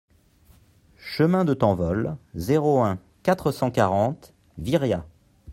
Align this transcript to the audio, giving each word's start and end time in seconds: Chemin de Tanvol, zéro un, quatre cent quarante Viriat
Chemin 0.97 1.45
de 1.45 1.53
Tanvol, 1.53 2.17
zéro 2.33 2.81
un, 2.81 2.97
quatre 3.21 3.51
cent 3.51 3.69
quarante 3.69 4.33
Viriat 4.57 5.05